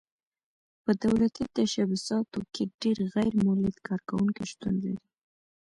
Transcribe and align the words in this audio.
په 0.83 0.91
دولتي 1.03 1.43
تشبثاتو 1.57 2.39
کې 2.53 2.63
ډېر 2.81 2.97
غیر 3.13 3.33
مولد 3.45 3.75
کارکوونکي 3.87 4.43
شتون 4.51 4.73
لري. 4.83 4.99